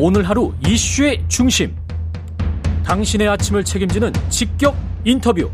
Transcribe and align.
오늘 0.00 0.22
하루 0.22 0.52
이슈의 0.64 1.24
중심. 1.26 1.74
당신의 2.84 3.26
아침을 3.30 3.64
책임지는 3.64 4.12
직격 4.28 4.76
인터뷰. 5.04 5.50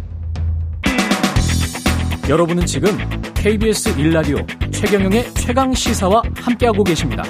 여러분은 2.28 2.66
지금 2.66 2.90
KBS 3.32 3.96
1라디오 3.96 4.46
최경영의 4.70 5.32
최강 5.32 5.72
시사와 5.72 6.22
함께하고 6.36 6.84
계십니다. 6.84 7.22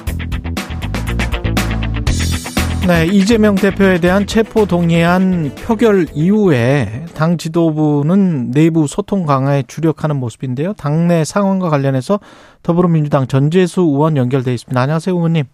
네, 2.85 3.05
이재명 3.05 3.55
대표에 3.55 4.01
대한 4.01 4.27
체포 4.27 4.65
동의안 4.65 5.55
표결 5.55 6.07
이후에 6.13 7.05
당 7.15 7.37
지도부는 7.37 8.51
내부 8.51 8.87
소통 8.87 9.25
강화에 9.25 9.63
주력하는 9.63 10.17
모습인데요. 10.17 10.73
당내 10.73 11.23
상황과 11.23 11.69
관련해서 11.69 12.19
더불어민주당 12.61 13.25
전재수 13.25 13.81
의원 13.81 14.17
연결돼 14.17 14.53
있습니다. 14.53 14.79
안녕하세요, 14.79 15.15
의원님. 15.15 15.45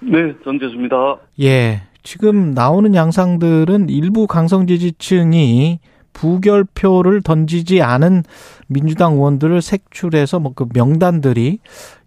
네, 0.00 0.34
전재수입니다. 0.44 1.18
예. 1.42 1.82
지금 2.02 2.52
나오는 2.52 2.94
양상들은 2.94 3.88
일부 3.88 4.26
강성 4.26 4.66
지지층이 4.66 5.80
부결표를 6.12 7.22
던지지 7.22 7.82
않은 7.82 8.22
민주당 8.68 9.14
의원들을 9.14 9.60
색출해서 9.60 10.38
뭐 10.40 10.52
그 10.54 10.66
명단들이 10.72 11.58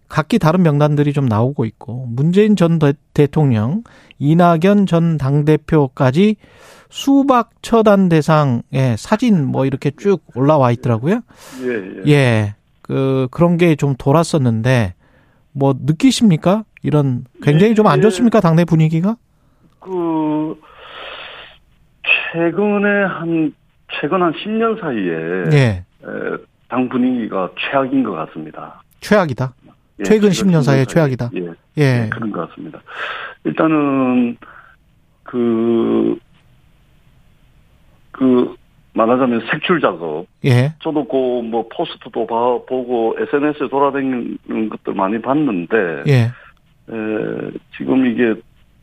각기 0.08 0.38
다른 0.40 0.62
명단들이 0.62 1.12
좀 1.12 1.26
나오고 1.26 1.64
있고 1.66 2.06
문재인 2.08 2.56
전 2.56 2.80
대통령, 3.14 3.84
이낙연 4.18 4.86
전 4.86 5.18
당대표까지 5.18 6.36
수박 6.88 7.50
처단 7.62 8.08
대상의 8.08 8.96
사진 8.98 9.44
뭐 9.46 9.66
이렇게 9.66 9.92
쭉 9.96 10.22
올라와 10.34 10.72
있더라고요. 10.72 11.20
예, 11.62 12.02
예. 12.06 12.10
예. 12.10 12.54
그 12.82 13.28
그런 13.30 13.56
게 13.56 13.76
좀 13.76 13.94
돌았었는데 13.96 14.94
뭐 15.52 15.74
느끼십니까? 15.78 16.64
이런 16.82 17.24
굉장히 17.42 17.74
좀 17.74 17.86
안 17.86 18.00
좋습니까? 18.00 18.40
당내 18.40 18.64
분위기가? 18.64 19.16
그 19.80 20.58
최근에 22.32 23.04
한 23.04 23.52
최근 24.00 24.22
한 24.22 24.32
10년 24.32 24.80
사이에 24.80 25.56
예. 25.58 25.84
당 26.68 26.88
분위기가 26.88 27.50
최악인 27.58 28.04
것 28.04 28.12
같습니다. 28.12 28.82
최악이다. 29.00 29.52
예, 30.00 30.02
최근 30.04 30.28
10년 30.30 30.62
사이에 30.62 30.84
최악이다. 30.84 31.30
예, 31.34 31.40
예. 31.78 32.04
예. 32.04 32.08
그런 32.10 32.30
것 32.30 32.48
같습니다. 32.48 32.80
일단은 33.44 34.36
그, 35.24 36.18
그, 38.12 38.54
말하자면 38.94 39.42
색출 39.50 39.80
작업. 39.80 40.26
예. 40.44 40.74
저도 40.82 41.04
그 41.06 41.16
뭐 41.42 41.68
포스트도 41.68 42.26
봐, 42.26 42.36
보고 42.68 43.16
SNS에 43.18 43.68
돌아다니는 43.68 44.68
것들 44.70 44.94
많이 44.94 45.20
봤는데. 45.20 45.76
예. 46.08 46.30
에, 46.92 47.50
지금 47.76 48.06
이게 48.06 48.34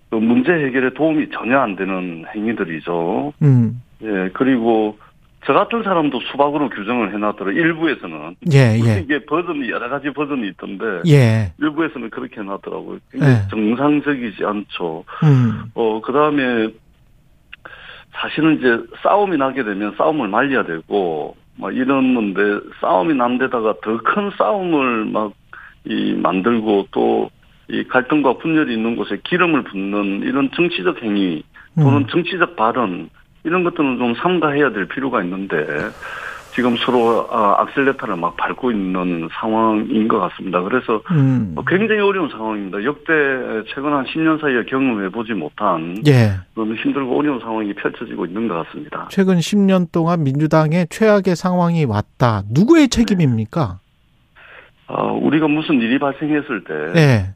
그 0.09 0.15
문제 0.15 0.51
해결에 0.51 0.91
도움이 0.93 1.29
전혀 1.31 1.59
안 1.59 1.75
되는 1.75 2.25
행위들이죠. 2.33 3.33
음. 3.41 3.81
예, 4.03 4.29
그리고 4.33 4.97
저 5.45 5.53
같은 5.53 5.83
사람도 5.83 6.19
수박으로 6.31 6.69
규정을 6.69 7.13
해놨더라. 7.13 7.51
일부에서는. 7.51 8.35
예, 8.53 8.79
예. 8.83 9.01
이게 9.01 9.25
버전이 9.25 9.69
여러 9.69 9.89
가지 9.89 10.09
버전이 10.11 10.47
있던데. 10.49 10.85
예. 11.07 11.51
일부에서는 11.59 12.09
그렇게 12.09 12.41
해놨더라고요. 12.41 12.99
예. 13.15 13.49
정상적이지 13.49 14.45
않죠. 14.45 15.03
음. 15.23 15.63
어, 15.73 16.01
그 16.01 16.11
다음에 16.13 16.69
사실은 18.13 18.57
이제 18.57 18.77
싸움이 19.03 19.37
나게 19.37 19.63
되면 19.63 19.93
싸움을 19.97 20.27
말려야 20.27 20.63
되고, 20.63 21.35
막 21.57 21.75
이러는데 21.75 22.41
싸움이 22.81 23.13
난 23.15 23.37
데다가 23.37 23.73
더 23.81 23.97
큰 23.97 24.31
싸움을 24.37 25.05
막 25.05 25.33
이 25.89 26.13
만들고 26.21 26.87
또 26.91 27.29
이 27.69 27.83
갈등과 27.83 28.37
분열이 28.37 28.73
있는 28.73 28.95
곳에 28.95 29.19
기름을 29.23 29.63
붓는 29.63 30.21
이런 30.23 30.49
정치적 30.55 31.03
행위 31.03 31.43
또는 31.75 31.99
음. 31.99 32.07
정치적 32.07 32.55
발언 32.55 33.09
이런 33.43 33.63
것들은 33.63 33.97
좀 33.97 34.15
삼가해야 34.15 34.71
될 34.71 34.87
필요가 34.87 35.21
있는데 35.23 35.65
지금 36.57 36.75
서로 36.77 37.27
아, 37.29 37.61
악셀레타를 37.61 38.15
막 38.15 38.35
밟고 38.35 38.71
있는 38.71 39.29
상황인 39.39 40.07
것 40.07 40.19
같습니다. 40.19 40.59
그래서 40.63 41.03
음. 41.11 41.51
뭐 41.53 41.63
굉장히 41.67 42.01
어려운 42.01 42.29
상황입니다. 42.29 42.83
역대 42.83 43.13
최근 43.67 43.93
한 43.93 44.05
10년 44.05 44.41
사이에 44.41 44.63
경험해 44.63 45.09
보지 45.09 45.33
못한 45.33 46.01
예. 46.07 46.31
너무 46.55 46.73
힘들고 46.73 47.15
어려운 47.15 47.39
상황이 47.39 47.73
펼쳐지고 47.73 48.25
있는 48.25 48.47
것 48.47 48.65
같습니다. 48.65 49.07
최근 49.11 49.37
10년 49.37 49.91
동안 49.91 50.23
민주당의 50.23 50.87
최악의 50.89 51.35
상황이 51.35 51.85
왔다. 51.85 52.41
누구의 52.51 52.87
책임입니까? 52.87 53.77
아, 54.87 55.03
우리가 55.03 55.47
무슨 55.47 55.75
일이 55.79 55.99
발생했을 55.99 56.63
때 56.63 56.73
네. 56.93 57.33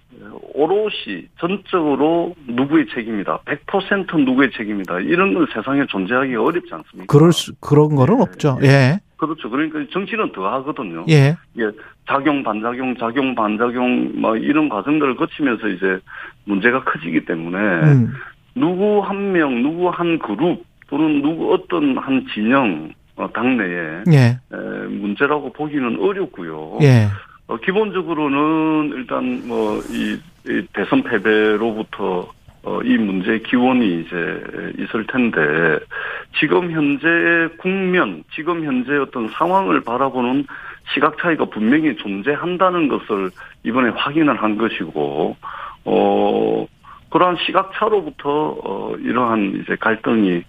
오롯이 0.54 1.28
전적으로 1.40 2.36
누구의 2.48 2.88
책임이다. 2.94 3.40
100% 3.46 4.24
누구의 4.26 4.52
책임이다. 4.52 5.00
이런 5.02 5.34
건 5.34 5.48
세상에 5.54 5.86
존재하기가 5.88 6.42
어렵지 6.44 6.74
않습니까? 6.74 7.06
그럴 7.08 7.32
수, 7.32 7.54
그런 7.60 7.96
거는 7.96 8.16
네. 8.16 8.22
없죠. 8.22 8.60
예. 8.64 9.00
그렇죠. 9.18 9.50
그러니까 9.50 9.80
정치는 9.92 10.32
더 10.32 10.48
하거든요. 10.56 11.06
예. 11.10 11.36
예. 11.60 11.72
작용, 12.08 12.44
반작용, 12.44 12.96
작용, 12.98 13.36
반작용, 13.36 14.20
뭐 14.20 14.36
이런 14.36 14.68
과정들을 14.68 15.16
거치면서 15.16 15.68
이제 15.68 16.00
문제가 16.46 16.84
커지기 16.84 17.26
때문에 17.26 17.58
음. 17.58 18.14
누구 18.56 19.02
한 19.02 19.32
명, 19.32 19.62
누구 19.62 19.90
한 19.90 20.18
그룹 20.20 20.64
또는 20.90 21.22
누구 21.22 21.54
어떤 21.54 21.98
한 21.98 22.26
진영, 22.34 22.92
어, 23.16 23.32
당내에 23.32 24.04
예. 24.12 24.40
에, 24.52 24.58
문제라고 24.90 25.54
보기는 25.54 26.00
어렵고요. 26.00 26.80
예. 26.82 27.08
어, 27.52 27.58
기본적으로는 27.58 28.94
일단 28.96 29.46
뭐이 29.46 30.18
이 30.48 30.68
대선 30.74 31.04
패배로부터 31.04 32.32
어, 32.64 32.80
이 32.84 32.96
문제의 32.96 33.44
기원이 33.44 34.02
이제 34.02 34.74
있을 34.78 35.06
텐데, 35.08 35.40
지금 36.40 36.72
현재 36.72 37.08
국면, 37.58 38.24
지금 38.36 38.64
현재 38.64 38.96
어떤 38.98 39.28
상황을 39.30 39.82
바라보는 39.82 40.46
시각 40.94 41.18
차이가 41.18 41.46
분명히 41.46 41.96
존재한다는 41.96 42.88
것을 42.88 43.32
이번에 43.64 43.90
확인을 43.90 44.42
한 44.42 44.58
것이고, 44.60 45.36
어, 45.86 46.68
그러한 47.10 47.38
시각 47.48 47.72
차로부터, 47.74 48.60
어, 48.64 48.96
이러한 49.00 49.64
이제 49.64 49.76
갈등이 49.80 50.44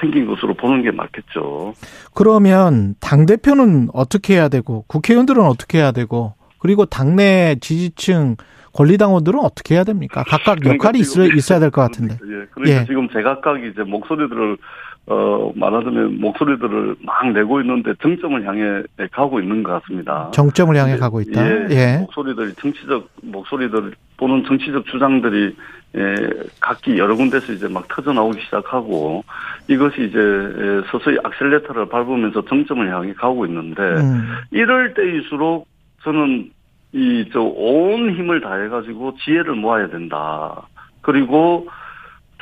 생긴 0.00 0.26
것으로 0.26 0.54
보는 0.54 0.82
게 0.82 0.90
맞겠죠. 0.90 1.74
그러면 2.12 2.96
당 3.00 3.24
대표는 3.24 3.88
어떻게 3.94 4.34
해야 4.34 4.48
되고, 4.48 4.84
국회의원들은 4.88 5.44
어떻게 5.44 5.78
해야 5.78 5.92
되고, 5.92 6.34
그리고 6.62 6.86
당내 6.86 7.56
지지층, 7.60 8.36
권리당원들은 8.72 9.40
어떻게 9.40 9.74
해야 9.74 9.82
됩니까? 9.84 10.22
각각 10.26 10.60
그러니까 10.60 10.74
역할이 10.74 11.00
있어, 11.00 11.26
있어야 11.26 11.58
될 11.58 11.70
것 11.72 11.82
같은데. 11.82 12.14
예, 12.24 12.46
그러니까 12.52 12.82
예. 12.82 12.86
지금 12.86 13.08
제각각 13.08 13.62
이제 13.64 13.82
목소리들을 13.82 14.56
어, 15.06 15.50
말하자면 15.56 16.20
목소리들을 16.20 16.94
막 17.02 17.32
내고 17.32 17.60
있는데 17.60 17.92
정점을 18.00 18.46
향해 18.46 18.82
가고 19.10 19.40
있는 19.40 19.64
것 19.64 19.82
같습니다. 19.82 20.30
정점을 20.32 20.76
향해 20.76 20.96
가고 20.96 21.20
있다. 21.20 21.44
예, 21.44 21.66
예. 21.70 21.98
목소리들이 21.98 22.54
정치적 22.54 23.08
목소리들 23.22 23.92
또는 24.16 24.44
정치적 24.46 24.86
주장들이 24.86 25.56
예, 25.96 26.16
각기 26.60 26.96
여러 26.96 27.16
군데서 27.16 27.52
이제 27.52 27.66
막 27.66 27.88
터져 27.88 28.12
나오기 28.12 28.40
시작하고 28.44 29.24
이것이 29.66 30.04
이제 30.04 30.18
서서히 30.92 31.18
악셀레터를 31.24 31.86
밟으면서 31.88 32.44
정점을 32.44 32.88
향해 32.88 33.12
가고 33.14 33.44
있는데 33.46 33.82
음. 33.82 34.28
이럴 34.52 34.94
때일수록 34.94 35.66
저는 36.04 36.50
이 36.94 37.24
저 37.32 37.40
온 37.40 38.14
힘을 38.14 38.40
다해가지고 38.42 39.16
지혜를 39.24 39.54
모아야 39.54 39.88
된다. 39.88 40.62
그리고 41.00 41.66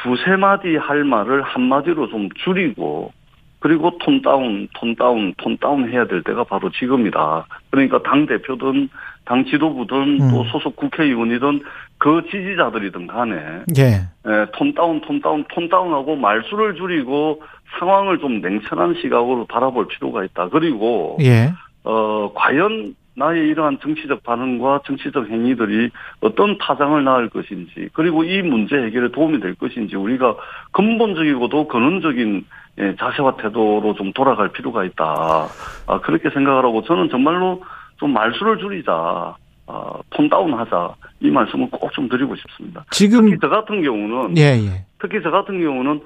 두세 0.03 0.37
마디 0.37 0.77
할 0.77 1.05
말을 1.05 1.43
한 1.43 1.63
마디로 1.63 2.09
좀 2.09 2.29
줄이고 2.45 3.13
그리고 3.61 3.97
tone 3.99 4.23
down, 4.23 4.67
tone 4.75 4.97
down, 4.97 5.35
tone 5.37 5.57
down 5.59 5.89
해야 5.93 6.07
될 6.07 6.23
때가 6.23 6.45
바로 6.45 6.71
지금이다. 6.71 7.47
그러니까 7.71 8.03
당 8.03 8.27
대표든 8.27 8.89
당 9.27 9.45
지도부든 9.45 10.21
음. 10.21 10.31
또 10.31 10.45
소속 10.45 10.77
국회의원이든 10.77 11.61
그 11.99 12.23
지지자들이든 12.31 13.07
간에 13.07 13.35
예. 13.77 13.83
예, 14.27 14.47
tone 14.55 14.75
down, 14.75 15.01
tone 15.03 15.21
down, 15.21 15.45
tone 15.53 15.69
down하고 15.69 16.17
말수를 16.17 16.75
줄이고 16.75 17.43
상황을 17.79 18.19
좀 18.19 18.41
냉철한 18.41 18.95
시각으로 19.03 19.45
바라볼 19.47 19.87
필요가 19.89 20.25
있다. 20.25 20.49
그리고 20.49 21.19
예. 21.21 21.53
어 21.85 22.33
과연 22.35 22.95
나의 23.17 23.49
이러한 23.49 23.79
정치적 23.83 24.23
반응과 24.23 24.83
정치적 24.87 25.29
행위들이 25.29 25.91
어떤 26.21 26.57
파장을 26.59 27.03
낳을 27.03 27.29
것인지 27.29 27.89
그리고 27.93 28.25
이 28.25 28.41
문제 28.43 28.77
해결에 28.77 29.11
도움이 29.11 29.41
될 29.41 29.55
것인지 29.55 29.97
우리가 29.97 30.37
근본적이고도 30.73 31.69
근원적인 31.69 32.47
예, 32.79 32.95
자세와 32.97 33.37
태도로 33.37 33.95
좀 33.95 34.13
돌아갈 34.13 34.49
필요가 34.53 34.85
있다. 34.85 35.49
아, 35.87 36.01
그렇게 36.01 36.31
생각을 36.31 36.65
하고 36.65 36.83
저는 36.83 37.11
정말로 37.11 37.63
좀 37.97 38.13
말수를 38.13 38.59
줄이자. 38.59 39.35
아, 39.67 39.93
톤 40.11 40.29
다운하자 40.29 40.95
이 41.21 41.31
말씀을 41.31 41.69
꼭 41.71 41.91
좀 41.93 42.09
드리고 42.09 42.35
싶습니다. 42.37 42.85
지금 42.91 43.25
특히 43.27 43.39
저 43.41 43.49
같은 43.49 43.83
경우는 43.83 44.37
예, 44.39 44.43
예. 44.65 44.85
특히 45.01 45.21
저 45.23 45.31
같은 45.31 45.61
경우는 45.61 46.01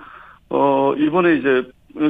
어 0.50 0.94
이번에 0.96 1.36
이제 1.36 1.62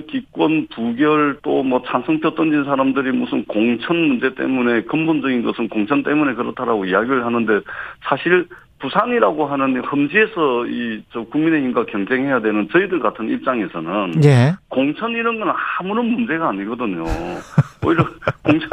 기권 0.09 0.69
부결 0.75 1.39
또 1.43 1.63
뭐 1.63 1.83
찬성표 1.87 2.35
던진 2.35 2.65
사람들이 2.65 3.13
무슨 3.13 3.45
공천 3.45 3.97
문제 3.97 4.35
때문에 4.35 4.83
근본적인 4.85 5.43
것은 5.45 5.69
공천 5.69 6.03
때문에 6.03 6.35
그렇다라고 6.35 6.85
이야기를 6.87 7.25
하는데 7.25 7.61
사실 8.09 8.49
부산이라고 8.81 9.47
하는 9.47 9.83
험지에서 9.85 10.67
이 10.67 11.03
저 11.13 11.23
국민의힘과 11.25 11.87
경쟁해야 11.87 12.41
되는 12.41 12.69
저희들 12.73 12.99
같은 13.01 13.31
입장에서는 13.31 14.25
예. 14.25 14.55
공천 14.69 15.13
이런 15.13 15.39
건 15.39 15.55
아무런 15.79 16.07
문제가 16.07 16.49
아니거든요. 16.49 17.05
오히려 17.85 18.05
공천 18.43 18.69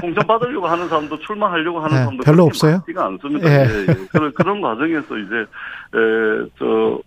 공천 0.00 0.26
받으려고 0.26 0.66
하는 0.66 0.88
사람도 0.88 1.18
출마하려고 1.20 1.78
하는 1.78 1.90
네, 1.96 2.02
사람도 2.02 2.22
별로 2.24 2.44
없어요? 2.44 2.72
많지가 2.78 3.06
않습니다. 3.06 3.48
예. 3.48 3.64
예, 3.64 3.80
예. 3.88 3.94
그런 4.12 4.32
그런 4.34 4.60
과정에서 4.60 5.16
이제 5.18 5.46
에저 5.94 7.00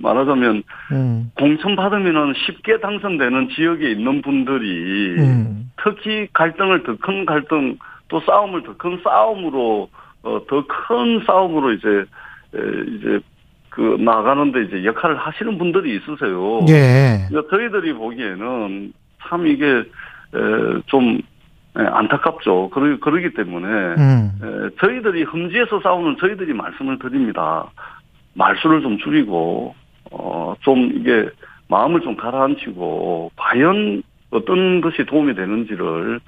말하자면 0.00 0.62
음. 0.92 1.30
공천 1.36 1.76
받으면은 1.76 2.34
쉽게 2.46 2.80
당선되는 2.80 3.48
지역에 3.50 3.90
있는 3.90 4.22
분들이 4.22 5.16
음. 5.18 5.70
특히 5.82 6.28
갈등을 6.32 6.82
더 6.82 6.96
큰 7.00 7.24
갈등 7.26 7.78
또 8.08 8.20
싸움을 8.20 8.62
더 8.62 8.74
큰 8.76 9.00
싸움으로 9.02 9.88
어, 10.22 10.40
더 10.48 10.66
큰 10.66 11.22
싸움으로 11.26 11.72
이제 11.72 11.88
에, 12.54 12.58
이제 12.96 13.20
그 13.70 13.96
나가는데 14.00 14.62
이제 14.64 14.84
역할을 14.84 15.16
하시는 15.16 15.58
분들이 15.58 15.96
있으세요. 15.96 16.60
예. 16.68 17.26
그러니까 17.28 17.56
저희들이 17.56 17.92
보기에는 17.92 18.92
참 19.28 19.46
이게 19.46 19.66
에, 19.66 19.82
좀 20.86 21.18
에, 21.78 21.82
안타깝죠. 21.84 22.70
그러, 22.70 22.98
그러기 22.98 23.34
때문에 23.34 23.66
음. 23.68 24.30
에, 24.42 24.70
저희들이 24.80 25.24
험지에서 25.24 25.80
싸우는 25.82 26.16
저희들이 26.18 26.52
말씀을 26.54 26.98
드립니다. 26.98 27.66
말수를 28.34 28.82
좀 28.82 28.98
줄이고 28.98 29.74
어, 30.18 30.54
좀 30.60 30.92
이게 30.94 31.28
마음을 31.68 32.00
좀 32.00 32.16
가라앉히고 32.16 33.32
과연 33.36 34.02
어떤 34.30 34.80
것이 34.80 35.04
도움이 35.06 35.34
되는지를 35.34 36.20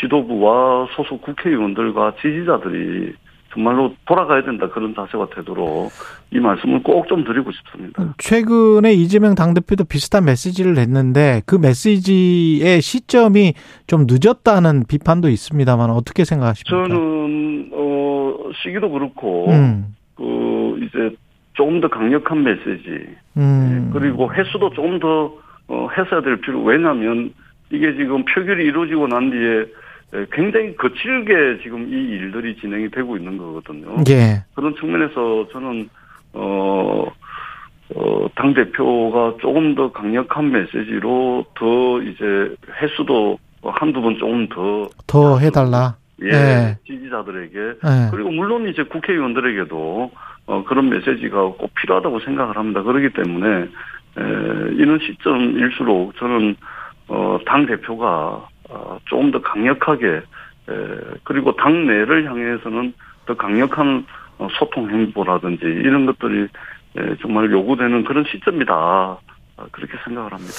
지도부와 0.00 0.88
소속 0.94 1.22
국회의원들과 1.22 2.14
지지자들이 2.20 3.14
정말로 3.52 3.94
돌아가야 4.06 4.44
된다 4.44 4.68
그런 4.68 4.94
자세가 4.94 5.28
되도록 5.34 5.90
이 6.30 6.38
말씀을 6.38 6.82
꼭 6.82 7.08
좀 7.08 7.24
드리고 7.24 7.50
싶습니다. 7.50 8.14
최근에 8.18 8.92
이재명 8.92 9.34
당대표도 9.34 9.84
비슷한 9.84 10.26
메시지를 10.26 10.74
냈는데 10.74 11.40
그 11.46 11.56
메시지의 11.56 12.82
시점이 12.82 13.54
좀 13.86 14.04
늦었다는 14.06 14.84
비판도 14.86 15.30
있습니다만 15.30 15.88
어떻게 15.90 16.24
생각하십니까? 16.24 16.88
저는 16.88 17.70
어 17.72 18.34
시기도 18.62 18.90
그렇고 18.90 19.48
음. 19.50 19.94
그 20.14 20.78
이제 20.82 21.16
조금 21.58 21.80
더 21.80 21.88
강력한 21.88 22.44
메시지 22.44 23.04
음. 23.36 23.90
그리고 23.92 24.32
횟수도 24.32 24.70
조금 24.70 25.00
더 25.00 25.34
어, 25.66 25.88
했어야 25.90 26.20
될 26.22 26.40
필요 26.40 26.62
왜냐하면 26.62 27.34
이게 27.72 27.96
지금 27.96 28.24
표결이 28.24 28.64
이루어지고 28.64 29.08
난 29.08 29.28
뒤에 29.28 29.60
에, 30.14 30.26
굉장히 30.30 30.76
거칠게 30.76 31.58
지금 31.64 31.88
이 31.92 31.96
일들이 32.10 32.54
진행이 32.60 32.90
되고 32.90 33.16
있는 33.16 33.36
거거든요. 33.36 33.96
예. 34.08 34.44
그런 34.54 34.72
측면에서 34.76 35.48
저는 35.52 35.88
어, 36.34 37.04
어, 37.96 38.28
당 38.36 38.54
대표가 38.54 39.34
조금 39.40 39.74
더 39.74 39.90
강력한 39.90 40.52
메시지로 40.52 41.44
더 41.56 42.00
이제 42.02 42.54
횟수도 42.80 43.36
한두 43.64 44.00
번 44.00 44.16
조금 44.16 44.48
더 44.48 44.88
더 45.08 45.38
해달라. 45.40 45.96
예, 46.22 46.30
네. 46.30 46.76
지지자들에게 46.86 47.58
예. 47.58 48.10
그리고 48.12 48.30
물론 48.30 48.68
이제 48.68 48.84
국회의원들에게도 48.84 50.10
어, 50.48 50.64
그런 50.64 50.88
메시지가 50.88 51.42
꼭 51.42 51.74
필요하다고 51.74 52.20
생각을 52.20 52.56
합니다. 52.56 52.82
그렇기 52.82 53.10
때문에 53.10 53.48
에, 53.60 54.22
이런 54.72 54.98
시점일수록 54.98 56.16
저는 56.16 56.56
어, 57.08 57.38
당 57.44 57.66
대표가 57.66 58.48
어, 58.70 58.98
조금 59.04 59.30
더 59.30 59.42
강력하게 59.42 60.06
에, 60.08 60.22
그리고 61.24 61.54
당 61.54 61.86
내를 61.86 62.24
향해서는 62.24 62.94
더 63.26 63.36
강력한 63.36 64.06
어, 64.38 64.48
소통 64.58 64.88
행보라든지 64.88 65.66
이런 65.66 66.06
것들이 66.06 66.48
에, 66.96 67.16
정말 67.20 67.50
요구되는 67.52 68.04
그런 68.04 68.24
시점이다. 68.24 69.18
어, 69.58 69.66
그렇게 69.72 69.94
생각을 70.04 70.32
합니다. 70.32 70.52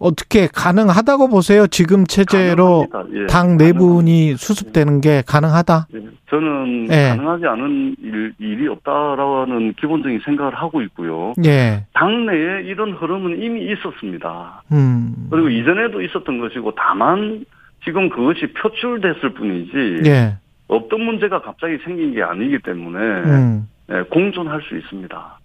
어떻게 0.00 0.46
가능하다고 0.46 1.28
보세요? 1.28 1.66
지금 1.66 2.06
체제로. 2.06 2.86
예, 3.12 3.26
당 3.26 3.56
내분이 3.56 4.36
수습되는 4.36 5.00
게 5.00 5.22
가능하다? 5.26 5.88
예, 5.94 6.00
저는 6.30 6.88
예. 6.90 7.08
가능하지 7.10 7.46
않은 7.46 7.96
일, 8.02 8.32
일이 8.38 8.68
없다라는 8.68 9.74
기본적인 9.74 10.20
생각을 10.24 10.54
하고 10.54 10.80
있고요. 10.82 11.34
예. 11.44 11.84
당내에 11.92 12.62
이런 12.64 12.92
흐름은 12.92 13.42
이미 13.42 13.70
있었습니다. 13.72 14.62
음. 14.72 15.28
그리고 15.30 15.48
이전에도 15.50 16.00
있었던 16.00 16.38
것이고 16.38 16.72
다만 16.76 17.44
지금 17.84 18.08
그것이 18.08 18.52
표출됐을 18.54 19.34
뿐이지 19.34 20.08
예. 20.08 20.36
없던 20.68 21.00
문제가 21.00 21.42
갑자기 21.42 21.78
생긴 21.84 22.14
게 22.14 22.22
아니기 22.22 22.58
때문에 22.60 22.98
음. 22.98 23.68
예, 23.90 24.02
공존할 24.10 24.62
수 24.62 24.76
있습니다. 24.76 25.37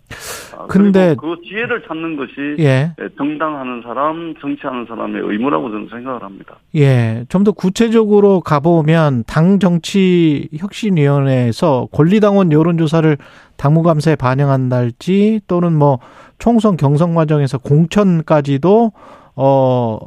아, 0.57 0.65
근데- 0.67 1.15
그 1.19 1.35
지혜를 1.43 1.83
찾는 1.87 2.15
것이 2.15 2.31
예. 2.59 2.93
예, 2.99 3.09
정당하는 3.17 3.81
사람, 3.83 4.33
정치하는 4.39 4.85
사람의 4.87 5.21
의무라고 5.23 5.69
저는 5.71 5.87
생각을 5.89 6.23
합니다. 6.23 6.55
예. 6.75 7.25
좀 7.29 7.43
더 7.43 7.51
구체적으로 7.51 8.39
가보면 8.41 9.23
당 9.27 9.59
정치 9.59 10.47
혁신위원회에서 10.57 11.87
권리당원 11.91 12.51
여론조사를 12.51 13.17
당무감사에 13.57 14.15
반영한달지 14.15 15.41
또는 15.47 15.73
뭐 15.73 15.99
총선 16.39 16.77
경선 16.77 17.13
과정에서 17.15 17.57
공천까지도 17.57 18.91
어 19.35 19.99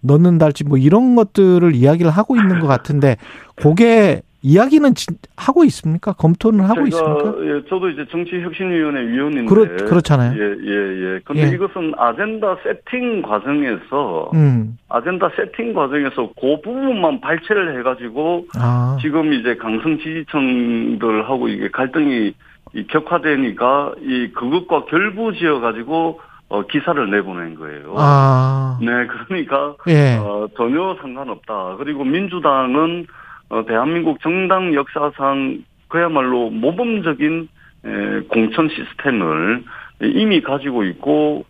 넣는달지 0.00 0.64
뭐 0.64 0.78
이런 0.78 1.14
것들을 1.16 1.74
이야기를 1.74 2.10
하고 2.10 2.36
있는 2.36 2.60
것 2.60 2.66
같은데 2.66 3.16
그게 3.56 4.22
이야기는 4.52 4.94
진- 4.94 5.18
하고 5.36 5.62
있습니까? 5.64 6.14
검토는 6.14 6.64
하고 6.64 6.86
있습니까? 6.86 7.34
예, 7.44 7.62
저도 7.68 7.90
이제 7.90 8.06
정치혁신위원회 8.10 9.06
위원인데 9.08 9.44
그렇 9.54 9.66
그렇잖아요. 9.84 10.32
예, 10.32 10.42
예, 10.42 10.72
예. 11.16 11.20
근데 11.22 11.42
예. 11.42 11.54
이것은 11.54 11.92
아젠다 11.98 12.56
세팅 12.62 13.20
과정에서 13.20 14.30
음. 14.32 14.78
아젠다 14.88 15.28
세팅 15.36 15.74
과정에서 15.74 16.30
그 16.40 16.60
부분만 16.64 17.20
발췌를 17.20 17.78
해가지고 17.78 18.46
아. 18.58 18.96
지금 19.02 19.34
이제 19.34 19.54
강성 19.56 19.98
지지층들하고 19.98 21.48
이게 21.48 21.68
갈등이 21.68 22.32
이 22.74 22.86
격화되니까 22.86 23.92
이 24.00 24.30
그것과 24.34 24.86
결부지어 24.86 25.60
가지고 25.60 26.20
어 26.48 26.62
기사를 26.62 27.10
내보낸 27.10 27.54
거예요. 27.56 27.94
아. 27.98 28.78
네, 28.80 28.86
그러니까 29.26 29.74
예. 29.88 30.16
어 30.18 30.48
전혀 30.56 30.96
상관없다. 31.02 31.76
그리고 31.76 32.04
민주당은 32.04 33.06
어 33.50 33.64
대한민국 33.66 34.20
정당 34.20 34.74
역사상 34.74 35.64
그야말로 35.88 36.50
모범적인 36.50 37.48
에, 37.84 38.20
공천 38.28 38.68
시스템을 38.68 39.64
이미 40.02 40.40
가지고 40.40 40.84
있고 40.84 41.44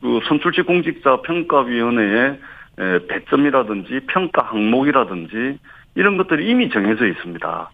그 0.00 0.20
선출직 0.28 0.66
공직자 0.66 1.20
평가위원회의 1.22 2.38
에, 2.78 3.06
배점이라든지 3.06 4.00
평가 4.06 4.42
항목이라든지 4.46 5.58
이런 5.94 6.16
것들이 6.16 6.48
이미 6.48 6.70
정해져 6.70 7.06
있습니다. 7.06 7.70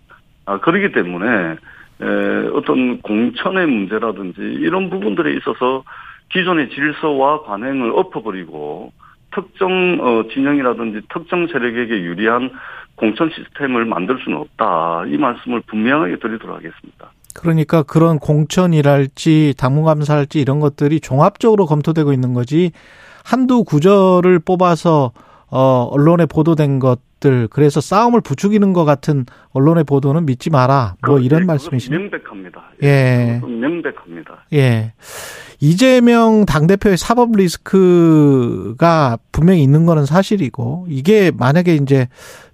아, 0.47 0.58
그렇기 0.61 0.92
때문에 0.92 1.56
에, 2.00 2.49
어떤 2.52 3.00
공천의 3.02 3.66
문제라든지 3.66 4.40
이런 4.40 4.90
부분들에 4.90 5.35
있어서 5.35 5.85
기존의 6.30 6.70
질서와 6.70 7.42
관행을 7.42 7.92
엎어버리고 7.94 8.92
특정 9.30 9.99
어, 10.00 10.25
진영이라든지 10.32 11.02
특정 11.12 11.47
세력에게 11.47 12.02
유리한 12.02 12.50
공천 12.99 13.31
시스템을 13.31 13.85
만들 13.85 14.19
수는 14.25 14.38
없다. 14.38 15.05
이 15.07 15.17
말씀을 15.17 15.62
분명하게 15.62 16.19
드리도록 16.19 16.57
하겠습니다. 16.57 17.12
그러니까 17.35 17.83
그런 17.83 18.19
공천이랄지 18.19 19.55
당무감사랄지 19.57 20.40
이런 20.40 20.61
것들이 20.61 21.00
종합적으로 21.00 21.67
검토되고 21.67 22.12
있는 22.12 22.35
거지 22.35 22.73
한두 23.25 23.62
구절을 23.62 24.40
뽑아서 24.40 25.12
어 25.50 25.88
언론에 25.93 26.26
보도된 26.26 26.78
것들 26.78 27.49
그래서 27.49 27.81
싸움을 27.81 28.21
부추기는 28.21 28.73
것 28.73 28.85
같은 28.85 29.25
언론의 29.52 29.85
보도는 29.85 30.26
믿지 30.26 30.50
마라 30.50 30.97
뭐 31.07 31.17
그, 31.17 31.23
이런 31.23 31.43
예, 31.43 31.47
말씀이시네요. 31.47 32.11
그것은 32.11 32.21
명백합니다. 32.21 32.62
예. 32.83 33.38
그것은 33.40 33.61
명백합니다. 33.61 34.45
예. 34.52 34.93
이재명 35.61 36.45
당 36.47 36.67
대표의 36.67 36.97
사법 36.97 37.33
리스크가 37.33 39.19
분명히 39.33 39.62
있는 39.62 39.87
거는 39.87 40.07
사실이고, 40.07 40.87
이게 40.88 41.33
만약에 41.37 41.75
이제 41.75 42.07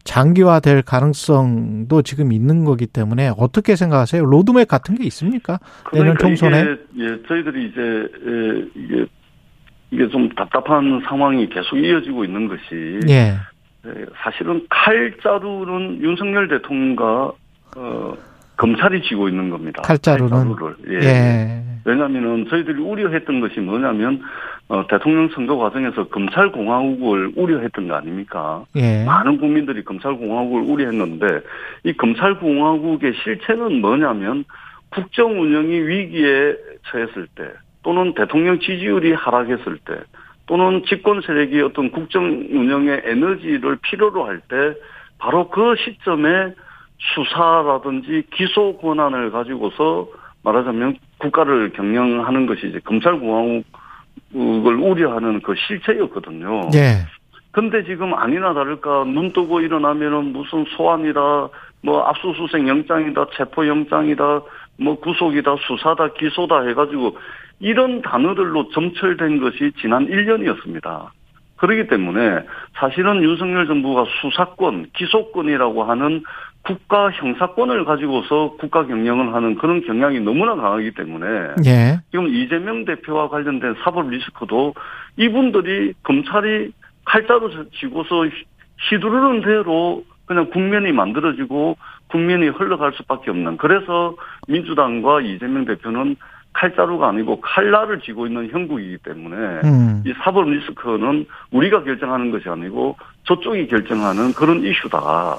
장기화될 0.04 0.82
가능성도 0.82 2.02
지금 2.02 2.32
있는 2.32 2.64
거기 2.64 2.86
때문에 2.86 3.32
어떻게 3.36 3.74
생각하세요? 3.74 4.24
로드맵 4.24 4.68
같은 4.68 4.94
게 4.94 5.04
있습니까? 5.04 5.58
내년 5.92 6.14
그러니까 6.14 6.26
총선에? 6.26 6.60
이게, 6.94 7.04
예, 7.04 7.22
저희들이 7.26 7.68
이제 7.68 7.80
예, 7.80 8.68
이게 8.74 9.06
이게 9.90 10.08
좀 10.08 10.28
답답한 10.30 11.02
상황이 11.08 11.48
계속 11.48 11.76
이어지고 11.76 12.24
있는 12.24 12.48
것이 12.48 13.00
예. 13.08 13.34
예, 13.86 14.06
사실은 14.22 14.66
칼자루는 14.68 16.00
윤석열 16.02 16.48
대통령과 16.48 17.32
어, 17.76 18.14
검찰이 18.56 19.02
쥐고 19.02 19.28
있는 19.28 19.50
겁니다. 19.50 19.82
칼자루는? 19.82 20.30
칼자루를. 20.30 20.76
예. 20.90 21.06
예. 21.06 21.64
왜냐하면은 21.84 22.46
저희들이 22.48 22.80
우려했던 22.80 23.40
것이 23.40 23.60
뭐냐면 23.60 24.22
어, 24.68 24.86
대통령 24.86 25.28
선거 25.28 25.56
과정에서 25.56 26.08
검찰 26.08 26.50
공화국을 26.50 27.32
우려했던 27.36 27.88
거 27.88 27.94
아닙니까? 27.96 28.64
예. 28.76 29.04
많은 29.04 29.38
국민들이 29.38 29.84
검찰 29.84 30.14
공화국을 30.14 30.62
우려했는데 30.62 31.40
이 31.84 31.92
검찰 31.92 32.38
공화국의 32.38 33.12
실체는 33.22 33.80
뭐냐면 33.80 34.44
국정 34.90 35.38
운영이 35.40 35.70
위기에 35.80 36.56
처했을 36.86 37.26
때 37.34 37.44
또는 37.82 38.14
대통령 38.14 38.58
지지율이 38.58 39.12
하락했을 39.12 39.78
때 39.84 39.96
또는 40.46 40.82
집권 40.86 41.20
세력이 41.20 41.60
어떤 41.60 41.90
국정 41.90 42.24
운영의 42.24 43.02
에너지를 43.04 43.78
필요로 43.82 44.24
할 44.24 44.40
때 44.48 44.74
바로 45.18 45.48
그 45.48 45.74
시점에 45.76 46.54
수사라든지 46.98 48.24
기소 48.32 48.76
권한을 48.78 49.30
가지고서 49.30 50.08
말하자면 50.42 50.98
국가를 51.18 51.72
경영하는 51.72 52.46
것이 52.46 52.68
이제 52.68 52.78
검찰공화국 52.80 53.64
을 54.34 54.74
우려하는 54.74 55.40
그 55.42 55.54
실체였거든요. 55.54 56.70
예. 56.74 57.06
근데 57.52 57.84
지금 57.84 58.14
아니나 58.14 58.52
다를까 58.52 59.04
눈 59.04 59.32
뜨고 59.32 59.60
일어나면은 59.60 60.32
무슨 60.32 60.64
소환이다, 60.76 61.20
뭐 61.82 62.02
압수수색 62.02 62.66
영장이다, 62.66 63.26
체포 63.36 63.66
영장이다, 63.66 64.42
뭐 64.78 64.98
구속이다, 64.98 65.54
수사다, 65.60 66.14
기소다 66.14 66.62
해가지고 66.62 67.16
이런 67.60 68.02
단어들로 68.02 68.70
점철된 68.70 69.40
것이 69.40 69.70
지난 69.80 70.08
1년이었습니다. 70.08 71.10
그렇기 71.56 71.86
때문에 71.86 72.40
사실은 72.74 73.22
윤석열 73.22 73.68
정부가 73.68 74.04
수사권, 74.20 74.90
기소권이라고 74.94 75.84
하는 75.84 76.24
국가 76.64 77.10
형사권을 77.10 77.84
가지고서 77.84 78.56
국가 78.58 78.86
경영을 78.86 79.34
하는 79.34 79.54
그런 79.56 79.82
경향이 79.82 80.20
너무나 80.20 80.56
강하기 80.56 80.92
때문에 80.92 81.26
예. 81.66 82.00
지금 82.10 82.28
이재명 82.28 82.86
대표와 82.86 83.28
관련된 83.28 83.74
사법 83.84 84.08
리스크도 84.08 84.74
이분들이 85.18 85.92
검찰이 86.02 86.72
칼자루 87.04 87.66
쥐고서 87.78 88.26
휘두르는 88.88 89.42
대로 89.42 90.04
그냥 90.24 90.48
국면이 90.50 90.90
만들어지고 90.92 91.76
국면이 92.08 92.48
흘러갈 92.48 92.92
수밖에 92.94 93.30
없는 93.30 93.58
그래서 93.58 94.16
민주당과 94.48 95.20
이재명 95.20 95.66
대표는 95.66 96.16
칼자루가 96.54 97.08
아니고 97.08 97.40
칼날을 97.40 98.00
쥐고 98.00 98.26
있는 98.26 98.48
형국이기 98.50 98.98
때문에 98.98 99.36
음. 99.64 100.02
이 100.06 100.12
사법 100.22 100.48
리스크는 100.48 101.26
우리가 101.50 101.82
결정하는 101.82 102.30
것이 102.30 102.48
아니고 102.48 102.96
저쪽이 103.24 103.66
결정하는 103.66 104.32
그런 104.32 104.64
이슈다. 104.64 105.36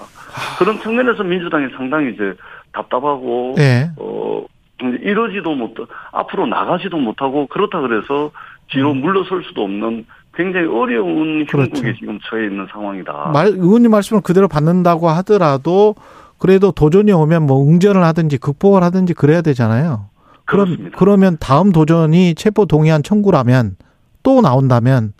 그런 0.59 0.79
측면에서 0.81 1.23
민주당이 1.23 1.69
상당히 1.75 2.13
이제 2.13 2.33
답답하고 2.73 3.55
예. 3.57 3.89
어 3.97 4.45
이러지도 4.81 5.55
못 5.55 5.73
앞으로 6.11 6.47
나가지도 6.47 6.97
못하고 6.97 7.47
그렇다 7.47 7.79
그래서 7.79 8.31
뒤로 8.69 8.93
물러설 8.93 9.43
수도 9.45 9.63
없는 9.63 10.05
굉장히 10.33 10.67
어려운 10.67 11.41
음. 11.41 11.45
그렇죠. 11.45 11.69
형국에 11.75 11.93
지금 11.97 12.19
처해 12.25 12.47
있는 12.47 12.67
상황이다. 12.69 13.31
말, 13.33 13.47
의원님 13.47 13.89
말씀을 13.91 14.21
그대로 14.21 14.49
받는다고 14.49 15.07
하더라도 15.09 15.95
그래도 16.37 16.71
도전이 16.71 17.13
오면 17.13 17.43
뭐 17.43 17.65
응전을 17.65 18.03
하든지 18.03 18.37
극복을 18.39 18.83
하든지 18.83 19.13
그래야 19.13 19.41
되잖아요. 19.41 20.09
그럼 20.45 20.65
그렇습니다. 20.65 20.97
그러면 20.97 21.37
다음 21.39 21.71
도전이 21.71 22.35
체포 22.35 22.65
동의안 22.65 23.03
청구라면 23.03 23.75
또 24.23 24.41
나온다면 24.41 25.13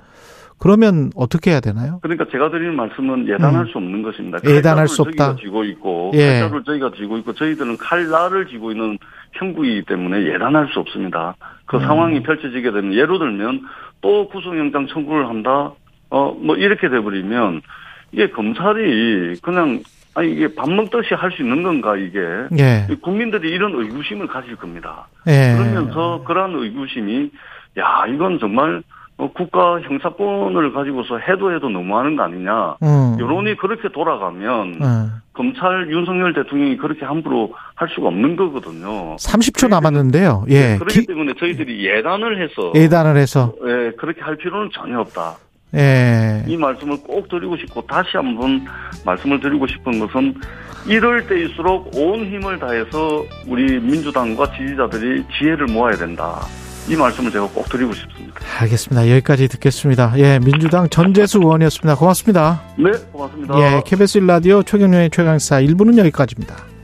그러면 0.58 1.12
어떻게 1.16 1.52
해야 1.52 1.60
되나요? 1.60 2.00
그러니까 2.02 2.26
제가 2.32 2.50
드리는 2.50 2.76
말씀은 2.76 3.28
예단할 3.28 3.66
음. 3.66 3.68
수 3.68 3.78
없는 3.78 4.02
것입니다. 4.04 4.40
예단할 4.46 4.88
수 4.88 5.02
없다. 5.02 5.12
저희가 5.36 5.42
쥐고 5.42 5.64
있고 5.66 6.12
예. 6.16 6.40
칼자루를 6.40 6.64
저희가 6.64 6.92
쥐고 6.96 7.18
있고 7.20 7.34
저희들은 7.34 7.78
칼날을 7.78 8.48
쥐고 8.48 8.72
있는 8.72 8.98
형국이기 9.34 9.84
때문에 9.86 10.24
예단할 10.34 10.70
수 10.74 10.80
없습니다. 10.80 11.36
그 11.66 11.78
음. 11.78 11.82
상황이 11.82 12.24
펼쳐지게 12.24 12.72
되면 12.72 12.94
예를 12.94 13.20
들면 13.20 13.62
또 14.02 14.28
구속영장 14.30 14.88
청구를 14.88 15.28
한다. 15.28 15.74
어 16.10 16.32
뭐 16.40 16.56
이렇게 16.56 16.88
돼버리면 16.88 17.62
이게 18.14 18.30
검찰이 18.30 19.36
그냥 19.42 19.82
아니 20.16 20.32
이게 20.32 20.54
밥 20.56 20.70
먹듯이 20.70 21.14
할 21.14 21.32
수 21.32 21.42
있는 21.44 21.62
건가 21.64 21.96
이게 21.98 22.20
예. 22.58 22.88
국민들이 23.02 23.50
이런 23.50 23.74
의구심을 23.76 24.28
가질 24.28 24.56
겁니다. 24.56 25.08
예. 25.28 25.54
그러면서 25.58 26.24
그러한 26.26 26.56
의구심이 26.56 27.30
야 27.78 28.06
이건 28.08 28.40
정말 28.40 28.82
어, 29.18 29.32
국가 29.32 29.80
형사권을 29.82 30.74
가지고서 30.74 31.18
해도 31.20 31.54
해도 31.54 31.70
너무하는 31.70 32.16
거 32.18 32.24
아니냐. 32.24 32.76
음. 32.84 33.18
여론이 33.20 33.56
그렇게 33.58 33.88
돌아가면 33.90 34.76
음. 34.82 35.12
검찰 35.34 35.90
윤석열 35.90 36.34
대통령이 36.34 36.76
그렇게 36.78 37.06
함부로 37.06 37.54
할 37.76 37.88
수가 37.90 38.08
없는 38.08 38.36
거거든요. 38.38 39.16
30초 39.18 39.70
남았는데요. 39.70 40.46
예. 40.50 40.76
그렇기 40.78 41.02
기- 41.02 41.08
때문에 41.08 41.34
저희들이 41.40 41.86
예단을 41.86 42.42
해서 42.42 42.72
예단을 42.76 43.16
해서 43.18 43.54
예, 43.66 43.92
그렇게 43.98 44.22
할 44.22 44.36
필요는 44.38 44.70
전혀 44.74 45.00
없다. 45.00 45.36
예. 45.74 46.44
이 46.48 46.56
말씀을 46.56 46.98
꼭 47.04 47.28
드리고 47.28 47.58
싶고 47.58 47.82
다시 47.88 48.10
한번 48.14 48.66
말씀을 49.06 49.40
드리고 49.40 49.68
싶은 49.68 50.00
것은 50.00 50.36
이럴 50.88 51.26
때일수록 51.28 51.96
온 51.96 52.26
힘을 52.26 52.60
다해서 52.60 53.24
우리 53.48 53.80
민주당과 53.80 54.52
지지자들이 54.52 55.24
지혜를 55.38 55.68
모아야 55.68 55.96
된다. 55.96 56.42
이 56.88 56.96
말씀을 56.96 57.32
제가 57.32 57.48
꼭 57.48 57.68
드리고 57.68 57.94
싶습니다. 57.94 58.36
알겠습니다. 58.62 59.10
여기까지 59.10 59.48
듣겠습니다. 59.48 60.14
예, 60.18 60.40
민주당 60.40 60.88
전재수 60.88 61.40
의원이었습니다. 61.40 61.96
고맙습니다. 61.96 62.62
네, 62.78 62.92
고맙습니다. 63.12 63.60
예, 63.60 63.82
KBS 63.84 64.20
1라디오 64.20 64.64
최경련의 64.64 65.10
최강사 65.10 65.60
1부는 65.62 65.98
여기까지입니다. 65.98 66.75